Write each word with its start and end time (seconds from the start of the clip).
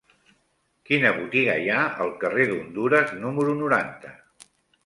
Quina 0.89 1.11
botiga 1.17 1.57
hi 1.65 1.69
ha 1.75 1.83
al 2.05 2.11
carrer 2.25 2.47
d'Hondures 2.53 3.15
número 3.27 3.55
noranta? 3.63 4.19